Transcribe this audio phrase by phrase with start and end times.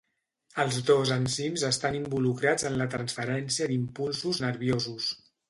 [0.61, 5.13] Els dos enzims estan involucrats en la transferència d'impulsos nerviosos.